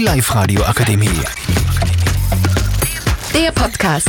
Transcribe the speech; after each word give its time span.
Die 0.00 0.06
Live-Radio 0.06 0.62
Akademie. 0.62 1.10
Der 3.34 3.52
Podcast. 3.52 4.08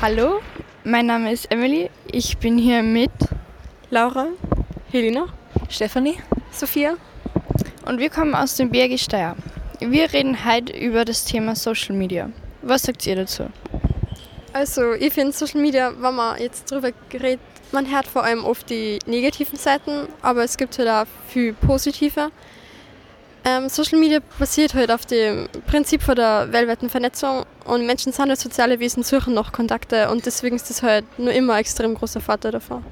Hallo, 0.00 0.38
mein 0.84 1.06
Name 1.06 1.32
ist 1.32 1.50
Emily. 1.50 1.90
Ich 2.12 2.38
bin 2.38 2.58
hier 2.58 2.84
mit 2.84 3.10
Laura, 3.90 4.28
Helena, 4.92 5.26
Stefanie, 5.70 6.18
Sophia 6.52 6.94
und 7.84 7.98
wir 7.98 8.10
kommen 8.10 8.36
aus 8.36 8.54
dem 8.54 8.70
Bergisch 8.70 9.02
Steyr. 9.02 9.34
Wir 9.80 10.12
reden 10.12 10.44
heute 10.44 10.72
über 10.72 11.04
das 11.04 11.24
Thema 11.24 11.56
Social 11.56 11.96
Media. 11.96 12.30
Was 12.62 12.82
sagt 12.82 13.04
ihr 13.08 13.16
dazu? 13.16 13.48
Also 14.52 14.92
ich 14.92 15.12
finde 15.12 15.32
Social 15.32 15.60
Media, 15.60 15.92
wenn 15.98 16.14
man 16.14 16.38
jetzt 16.38 16.70
drüber 16.70 16.90
redet, 17.12 17.40
man 17.72 17.90
hört 17.90 18.06
vor 18.06 18.22
allem 18.22 18.44
oft 18.44 18.68
die 18.68 18.98
negativen 19.06 19.58
Seiten, 19.58 20.08
aber 20.20 20.44
es 20.44 20.58
gibt 20.58 20.78
halt 20.78 20.88
auch 20.88 21.06
viel 21.28 21.54
positive. 21.54 22.30
Ähm, 23.44 23.68
Social 23.70 23.98
Media 23.98 24.20
basiert 24.38 24.74
halt 24.74 24.90
auf 24.90 25.06
dem 25.06 25.48
Prinzip 25.66 26.02
von 26.02 26.14
der 26.14 26.52
weltweiten 26.52 26.90
Vernetzung 26.90 27.44
und 27.64 27.86
Menschen 27.86 28.12
sind 28.12 28.28
halt 28.28 28.38
soziale 28.38 28.78
Wesen, 28.78 29.02
suchen 29.02 29.34
nach 29.34 29.52
Kontakte 29.52 30.10
und 30.10 30.26
deswegen 30.26 30.56
ist 30.56 30.68
das 30.68 30.82
halt 30.82 31.06
nur 31.18 31.32
immer 31.32 31.54
ein 31.54 31.60
extrem 31.60 31.94
großer 31.94 32.20
Vorteil 32.20 32.52
davon. 32.52 32.84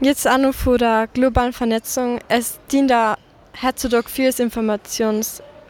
Jetzt 0.00 0.26
auch 0.26 0.38
noch 0.38 0.54
von 0.54 0.78
der 0.78 1.06
globalen 1.12 1.52
Vernetzung. 1.52 2.18
Es 2.28 2.58
dient 2.72 2.90
da 2.90 3.16
heutzutage 3.62 4.08
für 4.08 4.24
das 4.24 4.40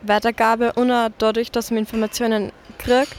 Informationsweitergabe 0.03 0.73
und 0.75 0.91
auch 0.91 1.09
dadurch, 1.19 1.51
dass 1.51 1.71
man 1.71 1.79
Informationen 1.79 2.53
kriegt. 2.79 3.17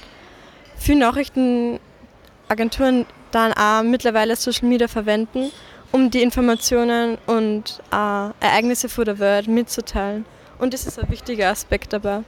Viele 0.78 1.00
Nachrichtenagenturen 1.00 3.06
dann 3.32 3.54
auch 3.54 3.84
mittlerweile 3.84 4.36
Social 4.36 4.68
Media 4.68 4.88
verwenden, 4.88 5.52
um 5.92 6.10
die 6.10 6.22
Informationen 6.22 7.18
und 7.26 7.82
äh, 7.92 8.46
Ereignisse 8.46 8.90
von 8.90 9.06
der 9.06 9.20
Welt 9.20 9.48
mitzuteilen. 9.48 10.26
Und 10.60 10.74
das 10.74 10.86
ist 10.86 11.00
ein 11.00 11.10
wichtiger 11.10 11.50
Aspekt 11.50 11.94
dabei. 11.94 12.24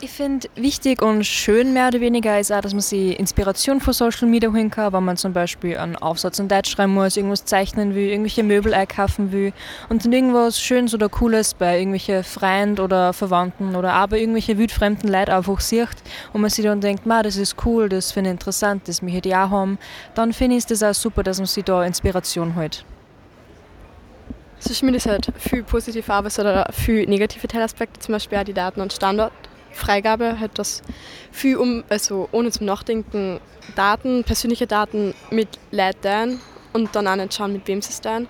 Ich 0.00 0.10
finde, 0.10 0.48
wichtig 0.54 1.02
und 1.02 1.24
schön 1.24 1.72
mehr 1.72 1.88
oder 1.88 2.00
weniger 2.00 2.38
ist 2.38 2.52
auch, 2.52 2.60
dass 2.60 2.72
man 2.72 2.82
sich 2.82 3.18
Inspiration 3.18 3.80
von 3.80 3.92
Social 3.92 4.28
Media 4.28 4.48
holen 4.48 4.70
kann, 4.70 4.92
wenn 4.92 5.02
man 5.02 5.16
zum 5.16 5.32
Beispiel 5.32 5.76
einen 5.76 5.96
Aufsatz 5.96 6.38
in 6.38 6.46
Deutsch 6.46 6.70
schreiben 6.70 6.94
muss, 6.94 7.16
irgendwas 7.16 7.44
zeichnen 7.44 7.96
will, 7.96 8.08
irgendwelche 8.08 8.44
Möbel 8.44 8.74
einkaufen 8.74 9.32
will 9.32 9.52
und 9.88 10.04
dann 10.04 10.12
irgendwas 10.12 10.60
Schönes 10.60 10.94
oder 10.94 11.08
Cooles 11.08 11.52
bei 11.54 11.80
irgendwelchen 11.80 12.22
Freunden 12.22 12.78
oder 12.78 13.12
Verwandten 13.12 13.74
oder 13.74 13.92
aber 13.92 14.18
irgendwelche 14.18 14.56
wildfremden 14.56 15.10
Leute 15.10 15.34
einfach 15.34 15.58
sieht 15.58 15.88
und 16.32 16.42
man 16.42 16.50
sich 16.50 16.64
dann 16.64 16.80
denkt, 16.80 17.04
Ma, 17.04 17.24
das 17.24 17.34
ist 17.34 17.56
cool, 17.66 17.88
das 17.88 18.12
finde 18.12 18.30
ich 18.30 18.34
interessant, 18.34 18.86
das 18.86 19.02
möchte 19.02 19.30
ich 19.30 19.34
auch 19.34 19.50
haben, 19.50 19.78
dann 20.14 20.32
finde 20.32 20.58
ich 20.58 20.70
es 20.70 20.80
auch 20.80 20.94
super, 20.94 21.24
dass 21.24 21.38
man 21.38 21.46
sich 21.46 21.64
da 21.64 21.82
Inspiration 21.82 22.54
holt. 22.54 22.84
Social 24.60 24.86
Media 24.86 24.98
ist 24.98 25.06
halt 25.06 25.32
viel 25.38 25.64
positive, 25.64 26.06
hat 26.12 26.38
auch 26.38 26.72
viel 26.72 27.06
negative 27.06 27.48
Teilaspekte, 27.48 27.98
zum 27.98 28.12
Beispiel 28.12 28.38
auch 28.38 28.44
die 28.44 28.54
Daten- 28.54 28.80
und 28.80 28.92
Standort. 28.92 29.32
Freigabe, 29.78 30.38
halt 30.38 30.58
das 30.58 30.82
viel 31.32 31.56
um, 31.56 31.84
also 31.88 32.28
ohne 32.32 32.50
zum 32.50 32.66
Nachdenken, 32.66 33.40
Daten, 33.74 34.24
persönliche 34.24 34.66
Daten 34.66 35.14
mit 35.30 35.48
Leuten 35.70 36.02
teilen 36.02 36.40
und 36.72 36.94
dann 36.94 37.06
auch 37.06 37.16
nicht 37.16 37.34
schauen, 37.34 37.52
mit 37.52 37.66
wem 37.66 37.80
sie 37.80 37.90
es 37.90 38.00
teilen. 38.00 38.28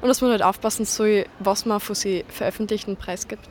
Und 0.00 0.08
dass 0.08 0.20
man 0.20 0.30
halt 0.30 0.42
aufpassen 0.42 0.84
soll, 0.84 1.26
was 1.38 1.66
man 1.66 1.80
von 1.80 1.94
sie 1.94 2.24
veröffentlicht 2.28 2.86
und 2.86 2.98
preisgibt. 2.98 3.48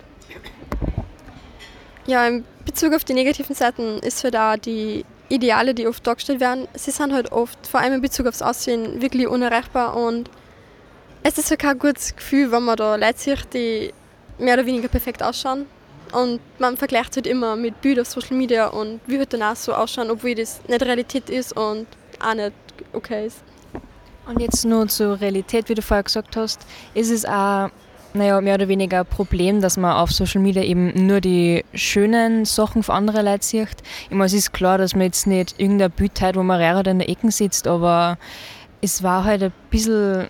Ja, 2.05 2.27
in 2.27 2.45
Bezug 2.65 2.93
auf 2.93 3.03
die 3.03 3.13
negativen 3.13 3.55
Seiten 3.55 3.99
ist 3.99 4.23
halt 4.23 4.35
auch 4.35 4.55
die 4.57 5.05
Ideale, 5.27 5.73
die 5.73 5.87
oft 5.87 6.05
dargestellt 6.05 6.39
werden, 6.39 6.67
sie 6.75 6.91
sind 6.91 7.11
halt 7.11 7.31
oft, 7.31 7.65
vor 7.65 7.79
allem 7.79 7.93
in 7.93 8.01
Bezug 8.01 8.27
aufs 8.27 8.43
Aussehen, 8.43 9.01
wirklich 9.01 9.27
unerreichbar 9.27 9.97
und 9.97 10.29
es 11.23 11.39
ist 11.39 11.49
halt 11.49 11.59
kein 11.59 11.79
gutes 11.79 12.15
Gefühl, 12.15 12.51
wenn 12.51 12.61
man 12.61 12.75
da 12.75 12.95
Leute 12.95 13.17
sieht, 13.17 13.53
die 13.55 13.91
mehr 14.37 14.53
oder 14.53 14.67
weniger 14.67 14.87
perfekt 14.87 15.23
ausschauen 15.23 15.65
und 16.13 16.39
man 16.59 16.77
vergleicht 16.77 17.15
halt 17.15 17.27
immer 17.27 17.55
mit 17.55 17.81
Bildern 17.81 18.03
auf 18.03 18.09
Social 18.09 18.37
Media 18.37 18.67
und 18.67 18.99
wie 19.07 19.19
wird 19.19 19.33
dann 19.33 19.43
auch 19.43 19.55
so 19.55 19.73
ausschauen, 19.73 20.09
obwohl 20.11 20.35
das 20.35 20.61
nicht 20.67 20.81
Realität 20.83 21.29
ist 21.29 21.55
und 21.55 21.87
auch 22.19 22.33
nicht 22.33 22.53
okay 22.93 23.27
ist. 23.27 23.43
Und 24.27 24.41
jetzt 24.41 24.65
nur 24.65 24.87
zur 24.87 25.19
Realität, 25.21 25.69
wie 25.69 25.75
du 25.75 25.81
vorher 25.81 26.03
gesagt 26.03 26.35
hast, 26.35 26.65
ist 26.93 27.11
es 27.11 27.25
auch 27.25 27.69
naja, 28.15 28.39
mehr 28.41 28.55
oder 28.55 28.67
weniger 28.67 28.99
ein 28.99 29.05
Problem, 29.05 29.61
dass 29.61 29.77
man 29.77 29.95
auf 29.95 30.11
Social 30.11 30.41
Media 30.41 30.63
eben 30.63 31.05
nur 31.05 31.21
die 31.21 31.63
schönen 31.73 32.45
Sachen 32.45 32.81
von 32.81 32.95
anderen 32.95 33.25
Leuten 33.25 33.43
sieht. 33.43 33.75
Ich 34.05 34.11
meine, 34.11 34.25
es 34.25 34.33
ist 34.33 34.53
klar, 34.53 34.77
dass 34.77 34.95
man 34.95 35.03
jetzt 35.03 35.27
nicht 35.27 35.59
irgendein 35.59 35.91
Bild 35.91 36.19
hat, 36.21 36.35
wo 36.35 36.43
man 36.43 36.59
Rehrer 36.59 36.87
in 36.87 36.99
der 36.99 37.09
Ecke 37.09 37.29
sitzt, 37.31 37.67
aber 37.67 38.17
es 38.81 39.03
war 39.03 39.25
halt 39.25 39.43
ein 39.43 39.53
bisschen 39.69 40.27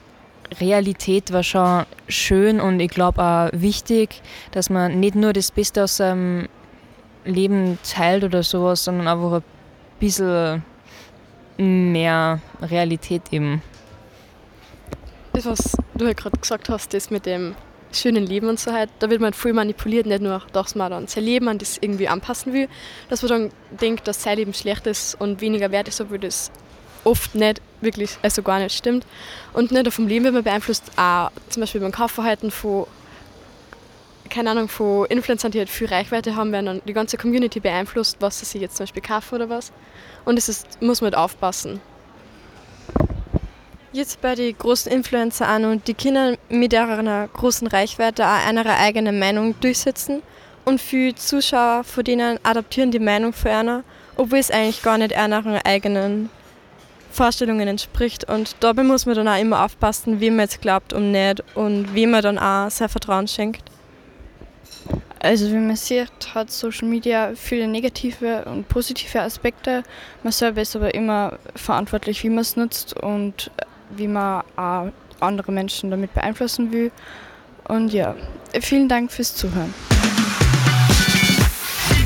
Realität 0.59 1.31
war 1.33 1.43
schon 1.43 1.85
schön 2.07 2.59
und 2.59 2.79
ich 2.79 2.89
glaube 2.89 3.21
auch 3.21 3.49
wichtig, 3.53 4.21
dass 4.51 4.69
man 4.69 4.99
nicht 4.99 5.15
nur 5.15 5.33
das 5.33 5.51
Beste 5.51 5.83
aus 5.83 5.97
seinem 5.97 6.47
Leben 7.25 7.77
teilt 7.83 8.23
oder 8.23 8.43
sowas, 8.43 8.83
sondern 8.83 9.07
einfach 9.07 9.37
ein 9.37 9.43
bisschen 9.99 10.63
mehr 11.57 12.39
Realität 12.61 13.23
eben. 13.31 13.61
Das, 15.33 15.45
was 15.45 15.77
du 15.95 16.05
halt 16.05 16.17
gerade 16.17 16.37
gesagt 16.39 16.69
hast, 16.69 16.93
das 16.93 17.09
mit 17.09 17.25
dem 17.25 17.55
schönen 17.91 18.25
Leben 18.25 18.47
und 18.47 18.59
so 18.59 18.71
halt, 18.71 18.89
da 18.99 19.09
wird 19.09 19.21
man 19.21 19.27
halt 19.27 19.35
viel 19.35 19.53
manipuliert, 19.53 20.05
nicht 20.05 20.21
nur, 20.21 20.41
dass 20.53 20.75
man 20.75 20.91
dann 20.91 21.07
sein 21.07 21.23
Leben 21.23 21.47
an 21.47 21.57
das 21.57 21.77
irgendwie 21.79 22.07
anpassen 22.07 22.53
will, 22.53 22.67
dass 23.09 23.21
man 23.21 23.29
dann 23.29 23.51
denkt, 23.81 24.07
dass 24.07 24.21
sein 24.21 24.37
Leben 24.37 24.53
schlecht 24.53 24.85
ist 24.87 25.15
und 25.15 25.41
weniger 25.41 25.71
wert 25.71 25.87
ist, 25.87 26.01
obwohl 26.01 26.19
das 26.19 26.51
oft 27.03 27.35
nicht 27.35 27.61
wirklich, 27.85 28.17
also 28.21 28.41
gar 28.41 28.59
nicht 28.59 28.75
stimmt. 28.75 29.05
Und 29.53 29.71
nicht 29.71 29.83
nur 29.83 29.91
vom 29.91 30.07
Leben 30.07 30.25
wird 30.25 30.33
man 30.33 30.43
beeinflusst, 30.43 30.91
auch 30.97 31.31
zum 31.49 31.61
Beispiel 31.61 31.81
beim 31.81 31.91
Kaufverhalten 31.91 32.51
von, 32.51 32.87
keine 34.29 34.51
Ahnung, 34.51 34.67
von 34.67 35.05
Influencern, 35.05 35.51
die 35.51 35.59
halt 35.59 35.69
viel 35.69 35.87
Reichweite 35.87 36.35
haben, 36.35 36.51
werden 36.51 36.65
dann 36.65 36.81
die 36.85 36.93
ganze 36.93 37.17
Community 37.17 37.59
beeinflusst, 37.59 38.17
was 38.19 38.39
sie 38.39 38.59
jetzt 38.59 38.77
zum 38.77 38.83
Beispiel 38.85 39.01
kaufen 39.01 39.35
oder 39.35 39.49
was. 39.49 39.71
Und 40.25 40.35
das 40.37 40.49
ist, 40.49 40.81
muss 40.81 41.01
man 41.01 41.13
halt 41.13 41.17
aufpassen. 41.17 41.79
Jetzt 43.93 44.19
bei 44.19 44.35
den 44.35 44.57
großen 44.57 44.91
Influencer 44.91 45.47
an 45.47 45.63
und 45.63 45.87
die 45.87 45.93
Kinder 45.93 46.35
mit 46.49 46.73
ihrer 46.73 47.29
großen 47.29 47.67
Reichweite 47.67 48.25
auch 48.25 48.45
eine 48.45 48.65
eigene 48.77 49.13
Meinung 49.13 49.57
durchsetzen 49.61 50.21
und 50.65 50.81
viele 50.81 51.15
Zuschauer 51.15 51.83
von 51.83 52.03
denen 52.03 52.39
adaptieren 52.43 52.91
die 52.91 52.99
Meinung 52.99 53.31
von 53.33 53.51
einer, 53.51 53.83
obwohl 54.17 54.39
es 54.39 54.51
eigentlich 54.51 54.81
gar 54.81 54.97
nicht 54.97 55.13
einer 55.13 55.65
eigenen 55.65 56.29
Vorstellungen 57.15 57.67
entspricht. 57.67 58.29
Und 58.29 58.55
dabei 58.59 58.83
muss 58.83 59.05
man 59.05 59.15
dann 59.15 59.27
auch 59.27 59.39
immer 59.39 59.63
aufpassen, 59.63 60.19
wie 60.19 60.29
man 60.29 60.41
jetzt 60.41 60.61
glaubt 60.61 60.93
und 60.93 61.11
nicht 61.11 61.43
und 61.55 61.95
wie 61.95 62.05
man 62.05 62.21
dann 62.21 62.37
auch 62.37 62.69
sein 62.69 62.89
Vertrauen 62.89 63.27
schenkt. 63.27 63.63
Also 65.19 65.49
wie 65.49 65.57
man 65.57 65.75
sieht, 65.75 66.35
hat 66.35 66.51
Social 66.51 66.87
Media 66.87 67.31
viele 67.35 67.67
negative 67.67 68.45
und 68.45 68.67
positive 68.67 69.21
Aspekte. 69.21 69.81
Man 70.21 70.31
selber 70.31 70.61
ist 70.61 70.75
aber 70.75 70.93
immer 70.93 71.39
verantwortlich, 71.55 72.23
wie 72.23 72.29
man 72.29 72.39
es 72.39 72.55
nutzt 72.55 72.95
und 73.01 73.49
wie 73.89 74.07
man 74.07 74.43
auch 74.55 74.91
andere 75.19 75.51
Menschen 75.51 75.89
damit 75.89 76.13
beeinflussen 76.13 76.71
will. 76.71 76.91
Und 77.67 77.91
ja, 77.91 78.15
vielen 78.61 78.87
Dank 78.87 79.11
fürs 79.11 79.35
Zuhören. 79.35 79.73